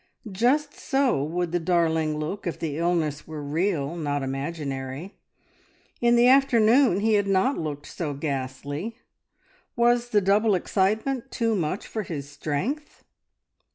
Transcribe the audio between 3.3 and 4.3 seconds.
real, not